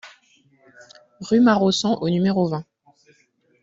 Rue 1.19 1.41
Maraussan 1.41 1.99
au 2.01 2.09
numéro 2.09 2.47
vingt 2.47 2.65